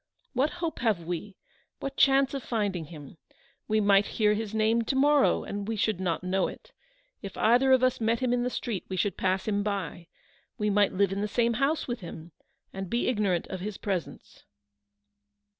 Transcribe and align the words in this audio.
What 0.33 0.49
hope 0.65 0.79
have 0.79 1.03
we? 1.05 1.37
what 1.79 1.95
chance 1.95 2.33
of 2.33 2.41
finding 2.41 2.85
him? 2.85 3.17
We 3.67 3.79
might 3.79 4.07
hear 4.17 4.33
his 4.33 4.51
name 4.51 4.81
to 4.85 4.95
morrow, 4.95 5.43
and 5.43 5.67
we 5.67 5.75
should 5.75 5.99
not 5.99 6.23
know 6.23 6.47
it. 6.47 6.71
If 7.21 7.37
either 7.37 7.71
of 7.71 7.83
us 7.83 8.01
met 8.01 8.17
him 8.19 8.33
in 8.33 8.41
the 8.41 8.49
street, 8.49 8.83
we 8.89 8.95
should 8.97 9.15
pass 9.15 9.47
him 9.47 9.61
by. 9.61 10.07
We 10.57 10.71
might 10.71 10.91
live 10.91 11.11
in 11.11 11.21
the 11.21 11.27
same 11.27 11.53
house 11.53 11.87
with 11.87 11.99
him, 11.99 12.31
and 12.73 12.89
be 12.89 13.07
ignorant 13.09 13.45
of 13.49 13.59
his 13.59 13.77
presence." 13.77 14.43